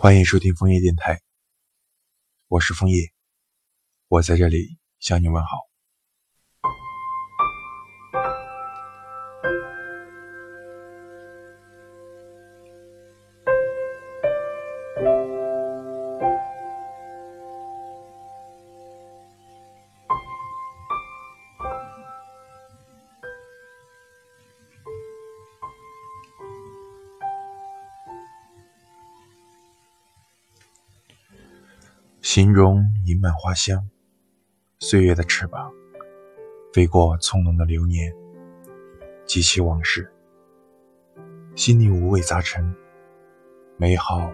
[0.00, 1.20] 欢迎收听枫叶电台，
[2.46, 3.10] 我是枫叶，
[4.06, 5.67] 我在这里向你问好。
[32.30, 33.88] 心中盈满花香，
[34.80, 35.72] 岁月的翅膀
[36.74, 38.14] 飞过葱茏的流年，
[39.24, 40.12] 记起往事，
[41.56, 42.76] 心里五味杂陈，
[43.78, 44.30] 美好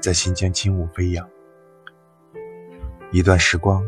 [0.00, 1.28] 在心间轻舞飞扬。
[3.12, 3.86] 一段时光，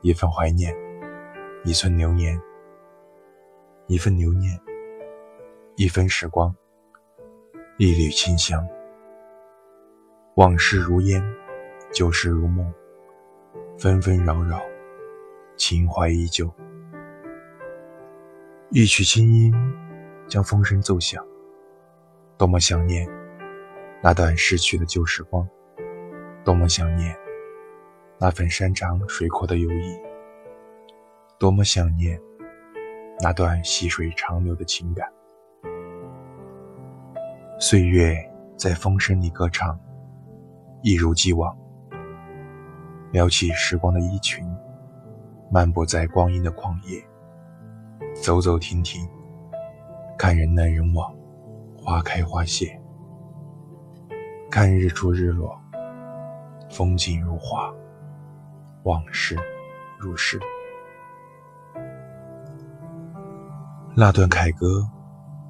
[0.00, 0.74] 一份怀念，
[1.66, 2.40] 一寸流年，
[3.86, 4.58] 一份留念，
[5.76, 6.56] 一分时光，
[7.76, 8.66] 一缕清香，
[10.36, 11.22] 往事如烟。
[11.92, 12.72] 旧事如梦，
[13.78, 14.62] 纷纷扰扰，
[15.56, 16.50] 情怀依旧。
[18.70, 19.52] 一曲清音
[20.26, 21.22] 将风声奏响，
[22.38, 23.06] 多么想念
[24.02, 25.46] 那段逝去的旧时光，
[26.42, 27.14] 多么想念
[28.18, 29.98] 那份山长水阔的友谊，
[31.38, 32.18] 多么想念
[33.20, 35.06] 那段细水长流的情感。
[37.60, 38.16] 岁月
[38.56, 39.78] 在风声里歌唱，
[40.82, 41.54] 一如既往。
[43.12, 44.42] 撩起时光的衣裙，
[45.50, 46.98] 漫步在光阴的旷野，
[48.14, 49.06] 走走停停，
[50.18, 51.14] 看人来人往，
[51.76, 52.80] 花开花谢，
[54.50, 55.54] 看日出日落，
[56.70, 57.70] 风景如画，
[58.84, 59.38] 往事
[59.98, 60.40] 如诗。
[63.94, 64.88] 那段凯歌，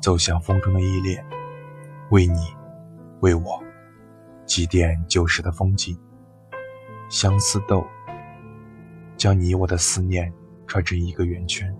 [0.00, 1.24] 奏响风中的依恋，
[2.10, 2.40] 为你，
[3.20, 3.62] 为我，
[4.46, 5.96] 祭奠旧时的风景。
[7.12, 7.86] 相思豆，
[9.18, 10.32] 将你我的思念
[10.66, 11.70] 串成一个圆圈。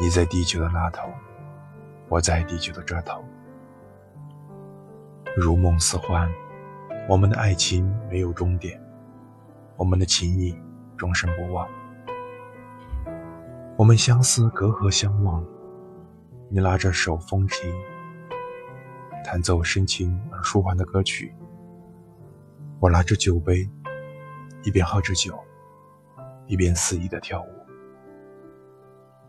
[0.00, 1.06] 你在地球的那头，
[2.08, 3.22] 我在地球的这头，
[5.36, 6.32] 如梦似幻。
[7.10, 8.82] 我们的爱情没有终点，
[9.76, 10.58] 我们的情谊
[10.96, 11.68] 终生不忘。
[13.76, 15.44] 我们相思隔河相望，
[16.48, 17.70] 你拉着手风琴，
[19.22, 21.36] 弹奏深情而舒缓的歌曲。
[22.80, 23.68] 我拿着酒杯，
[24.62, 25.38] 一边喝着酒，
[26.46, 27.48] 一边肆意的跳舞。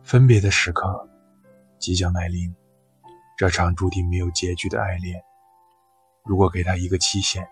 [0.03, 1.09] 分别的时刻
[1.79, 2.53] 即将来临，
[3.37, 5.23] 这场注定没有结局的爱恋，
[6.25, 7.47] 如果给他一个期限，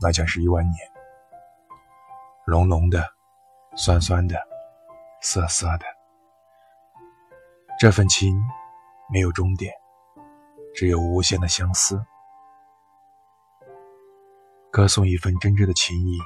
[0.00, 0.76] 那将是一万年。
[2.46, 3.04] 浓浓的，
[3.76, 4.36] 酸酸的，
[5.20, 5.84] 涩涩的，
[7.78, 8.36] 这份情
[9.12, 9.72] 没有终点，
[10.74, 12.00] 只有无限的相思。
[14.76, 16.18] 歌颂一份真挚的情谊，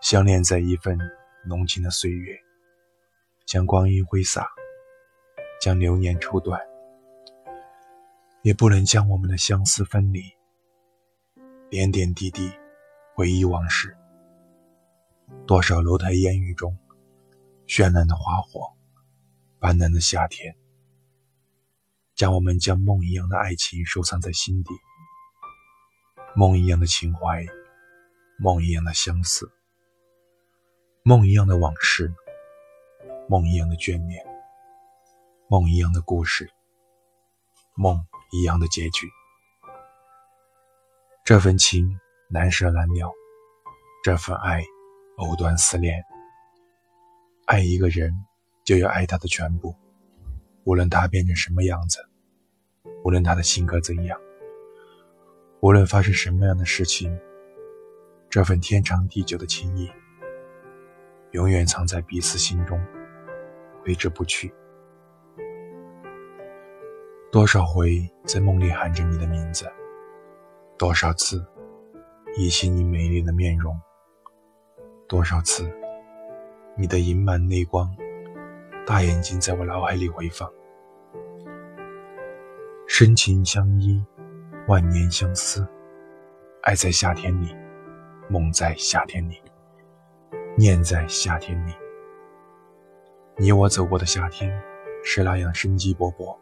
[0.00, 0.98] 相恋在一份
[1.46, 2.34] 浓情的岁月，
[3.44, 4.48] 将光阴挥洒，
[5.60, 6.58] 将流年抽断，
[8.40, 10.22] 也不能将我们的相思分离。
[11.68, 12.50] 点点滴滴，
[13.14, 13.94] 回忆往事，
[15.46, 16.74] 多少楼台烟雨中，
[17.66, 18.72] 绚烂的花火，
[19.58, 20.56] 斑斓的夏天，
[22.14, 24.70] 将我们将梦一样的爱情收藏在心底。
[26.36, 27.46] 梦一样的情怀，
[28.38, 29.48] 梦一样的相思，
[31.04, 32.12] 梦一样的往事，
[33.28, 34.26] 梦一样的眷恋，
[35.48, 36.50] 梦一样的故事，
[37.76, 39.08] 梦一样的结局。
[41.24, 43.12] 这份情难舍难了，
[44.02, 44.60] 这份爱
[45.18, 46.02] 藕断丝连。
[47.46, 48.12] 爱一个人，
[48.64, 49.76] 就要爱他的全部，
[50.64, 52.04] 无论他变成什么样子，
[53.04, 54.18] 无论他的性格怎样。
[55.64, 57.18] 无论发生什么样的事情，
[58.28, 59.90] 这份天长地久的情谊，
[61.30, 62.78] 永远藏在彼此心中，
[63.82, 64.52] 挥之不去。
[67.32, 69.64] 多少回在梦里喊着你的名字，
[70.76, 71.42] 多少次
[72.36, 73.74] 忆起你美丽的面容，
[75.08, 75.66] 多少次
[76.76, 77.90] 你的盈满泪光，
[78.84, 80.46] 大眼睛在我脑海里回放，
[82.86, 84.04] 深情相依。
[84.66, 85.66] 万年相思，
[86.62, 87.54] 爱在夏天里，
[88.30, 89.38] 梦在夏天里，
[90.56, 91.72] 念在夏天里。
[93.36, 94.50] 你我走过的夏天，
[95.04, 96.34] 是那样生机勃勃，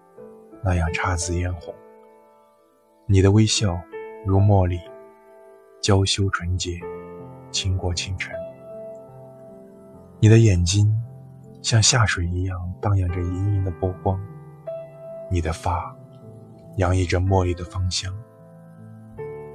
[0.63, 1.75] 那样姹紫嫣红。
[3.07, 3.77] 你的微笑
[4.25, 4.79] 如茉莉，
[5.81, 6.79] 娇羞纯洁，
[7.51, 8.33] 倾国倾城。
[10.21, 10.89] 你的眼睛
[11.61, 14.25] 像下水一样荡漾着盈盈的波光，
[15.29, 15.93] 你的发。
[16.77, 18.11] 洋溢着茉莉的芳香，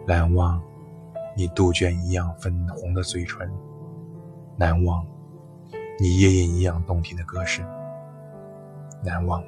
[0.06, 0.62] 难忘
[1.36, 3.52] 你杜鹃一样粉红的嘴唇，
[4.56, 5.04] 难忘
[6.00, 7.66] 你夜莺一样动听的歌声，
[9.04, 9.44] 难忘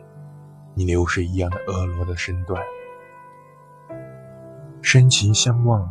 [0.74, 2.60] 你流水一样的婀娜的身段。
[4.81, 5.88] 深情相望，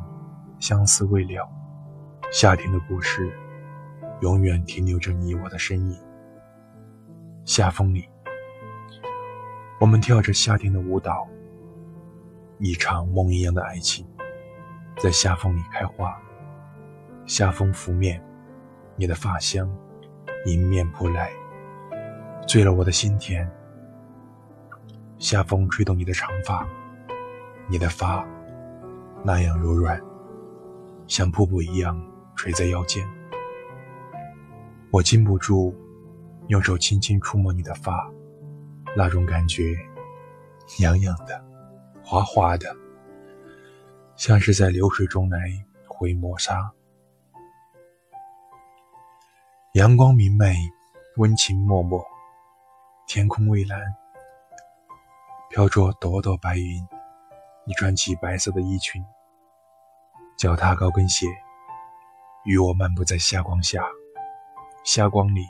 [0.58, 1.48] 相思未了，
[2.32, 3.32] 夏天的故事
[4.20, 5.96] 永远停留着你我的身影。
[7.44, 8.08] 夏风里，
[9.80, 11.26] 我们跳着夏天的舞蹈，
[12.58, 14.06] 一场梦一样的爱情。
[14.98, 16.20] 在夏风里开花，
[17.24, 18.20] 夏风拂面，
[18.96, 19.68] 你的发香
[20.44, 21.30] 迎面扑来，
[22.48, 23.48] 醉了我的心田。
[25.18, 26.66] 夏风吹动你的长发，
[27.68, 28.26] 你的发
[29.24, 30.00] 那样柔软，
[31.06, 32.00] 像瀑布一样
[32.34, 33.06] 垂在腰间。
[34.90, 35.72] 我禁不住
[36.48, 38.10] 用手轻轻触摸你的发，
[38.96, 39.76] 那种感觉
[40.80, 41.44] 痒痒的，
[42.08, 42.74] 滑滑的。
[44.16, 45.38] 像是在流水中来
[45.86, 46.72] 回磨砂，
[49.74, 50.56] 阳光明媚，
[51.18, 52.02] 温情脉脉，
[53.06, 53.78] 天空蔚蓝，
[55.50, 56.82] 飘着朵朵白云。
[57.66, 59.04] 你穿起白色的衣裙，
[60.38, 61.26] 脚踏高跟鞋，
[62.46, 63.84] 与我漫步在霞光下。
[64.82, 65.46] 霞光里，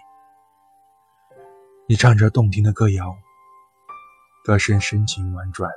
[1.89, 3.17] 你唱着动听的歌谣，
[4.45, 5.71] 歌声深情婉转。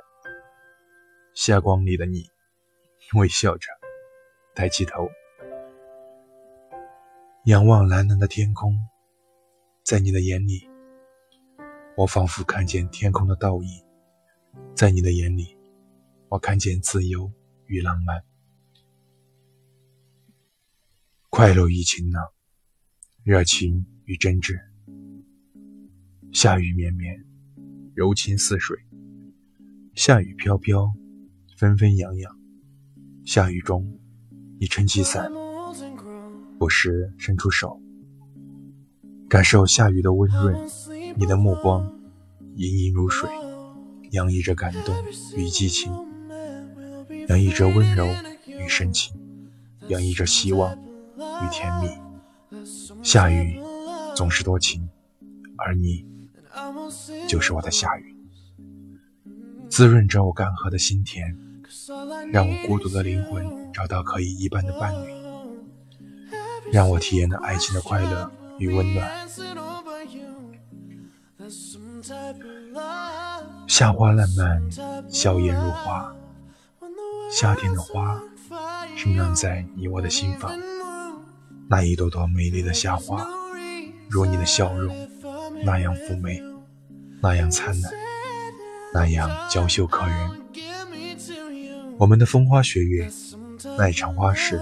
[1.34, 2.30] 霞光里的你。
[3.14, 3.68] 微笑着，
[4.54, 5.06] 抬起头，
[7.44, 8.74] 仰望蓝蓝的天空，
[9.82, 10.66] 在你的眼里，
[11.94, 13.84] 我仿佛看见天空的倒影；
[14.74, 15.58] 在你的眼里，
[16.28, 17.30] 我看见自由
[17.66, 18.24] 与浪漫，
[21.28, 22.24] 快乐与晴朗，
[23.24, 24.58] 热情与真挚。
[26.32, 27.26] 夏雨绵绵，
[27.94, 28.74] 柔情似水；
[29.94, 30.90] 夏雨飘飘，
[31.62, 32.36] 纷纷扬扬。
[33.24, 33.86] 下雨中，
[34.58, 35.30] 你撑起伞，
[36.58, 37.80] 不时伸出手，
[39.28, 40.56] 感受下雨的温润。
[41.14, 41.88] 你的目光
[42.56, 43.30] 盈盈如水，
[44.10, 44.92] 洋溢着感动
[45.36, 45.92] 与激情，
[47.28, 48.08] 洋溢着温柔
[48.48, 49.14] 与深情，
[49.86, 51.86] 洋溢着希望与甜蜜。
[53.04, 53.60] 下雨
[54.16, 54.88] 总是多情，
[55.56, 56.04] 而你
[57.28, 58.16] 就是我的下雨，
[59.68, 61.51] 滋润着我干涸的心田。
[62.30, 65.12] 让我孤独的灵魂找到可以一般的伴侣，
[66.72, 69.10] 让我体验到爱情的快乐与温暖。
[73.66, 74.62] 夏花烂漫，
[75.08, 76.14] 笑颜如花。
[77.30, 78.22] 夏天的花
[78.94, 80.52] 生长在你我的心房，
[81.68, 83.26] 那一朵朵美丽的夏花，
[84.10, 85.08] 如你的笑容
[85.64, 86.42] 那样妩媚，
[87.22, 87.92] 那样灿烂，
[88.92, 90.42] 那样娇羞可人。
[92.02, 93.08] 我们的风花雪月，
[93.78, 94.60] 那一场花事，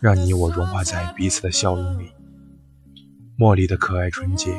[0.00, 2.10] 让你我融化在彼此的笑容里。
[3.38, 4.54] 茉莉的可爱纯洁，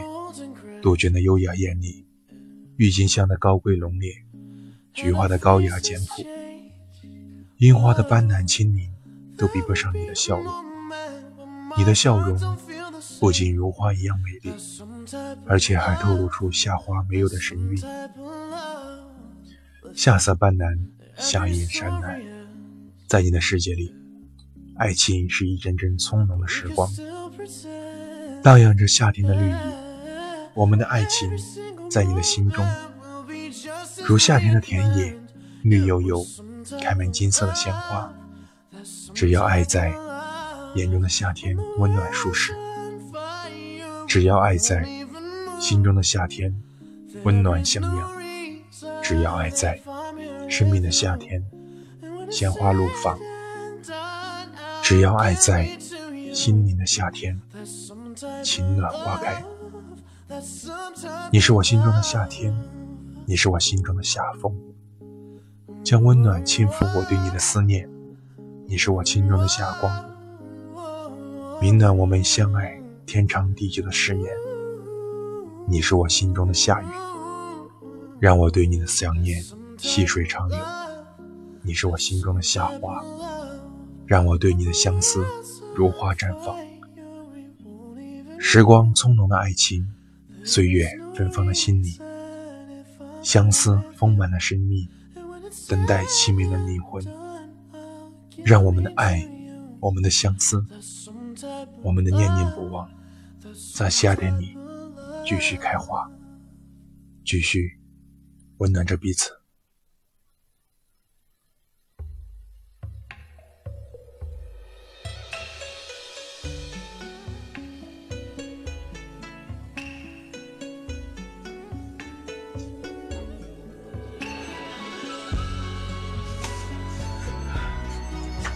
[0.82, 2.04] 杜鹃的优雅艳丽，
[2.78, 4.12] 郁金香的高贵浓烈，
[4.92, 6.26] 菊花的高雅简朴，
[7.58, 8.92] 樱花的斑斓轻盈，
[9.38, 10.52] 都比不上你的笑容。
[11.78, 12.58] 你的笑容
[13.20, 14.52] 不仅如花一样美丽，
[15.46, 17.80] 而且还透露出夏花没有的神韵。
[19.94, 20.76] 夏色斑斓。
[21.18, 22.22] 夏夜山南，
[23.08, 23.96] 在你的世界里，
[24.78, 26.90] 爱情是一阵阵葱茏的时光，
[28.42, 29.54] 荡漾着夏天的绿意。
[30.54, 31.32] 我们的爱情
[31.90, 32.66] 在你的心中，
[34.06, 35.16] 如夏天的田野，
[35.64, 36.26] 绿油油，
[36.82, 38.14] 开满金色的鲜花。
[39.14, 39.94] 只要爱在，
[40.76, 42.54] 眼中的夏天温暖舒适；
[44.08, 44.86] 只要爱在，
[45.60, 46.54] 心中的夏天
[47.24, 48.10] 温暖向阳；
[49.02, 49.80] 只要爱在。
[50.54, 51.44] 生命的夏天，
[52.30, 53.18] 鲜花怒放。
[54.84, 55.68] 只要爱在，
[56.32, 57.42] 心灵的夏天，
[58.44, 59.44] 情暖花开。
[61.32, 62.56] 你是我心中的夏天，
[63.26, 64.56] 你是我心中的夏风，
[65.84, 67.90] 将温暖轻抚我对你的思念。
[68.68, 70.06] 你是我心中的夏光，
[71.60, 74.32] 明暖我们相爱天长地久的誓言。
[75.68, 76.86] 你是我心中的夏雨，
[78.20, 79.44] 让我对你的想念。
[79.84, 80.58] 细水长流，
[81.62, 83.04] 你是我心中的夏花，
[84.06, 85.26] 让我对你的相思
[85.76, 86.58] 如花绽放。
[88.40, 89.86] 时光匆匆的爱情，
[90.46, 92.00] 岁月芬芳的心里，
[93.22, 94.88] 相思丰满了生命，
[95.68, 97.06] 等待凄美的灵魂。
[98.38, 99.30] 让我们的爱，
[99.82, 100.66] 我们的相思，
[101.82, 102.90] 我们的念念不忘，
[103.76, 104.58] 在夏天里
[105.26, 106.10] 继续开花，
[107.26, 107.78] 继续
[108.60, 109.43] 温暖着彼此。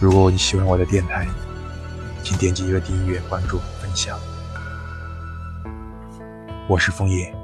[0.00, 1.26] 如果你喜欢我的电台，
[2.22, 4.16] 请点击一个订阅、关注、分享。
[6.68, 7.34] 我是枫叶，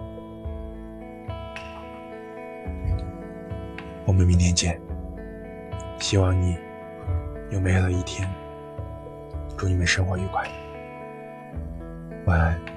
[4.07, 4.81] 我们明天见。
[5.99, 6.57] 希望你
[7.51, 8.29] 有美好的一天，
[9.57, 10.49] 祝你们生活愉快，
[12.27, 12.74] 晚安。